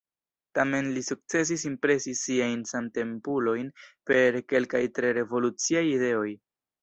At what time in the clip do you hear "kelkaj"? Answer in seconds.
4.55-4.83